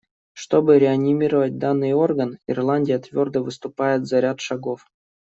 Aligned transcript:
Чтобы 0.33 0.79
реанимировать 0.79 1.59
данный 1.59 1.93
орган, 1.93 2.39
Ирландия 2.47 2.97
твердо 2.97 3.43
выступает 3.43 4.07
за 4.07 4.19
ряд 4.21 4.39
шагов. 4.39 4.87